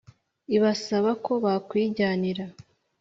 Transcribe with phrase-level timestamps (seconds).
[0.55, 2.45] ibasaba ko bakwijyanira